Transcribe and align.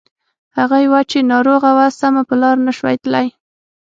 هغه 0.57 0.77
يوه 0.85 1.01
چې 1.11 1.17
ناروغه 1.31 1.69
وه 1.77 1.87
سمه 1.99 2.21
په 2.29 2.35
لاره 2.41 2.61
نه 2.67 2.73
شوه 2.77 2.91
تللای. 3.03 3.27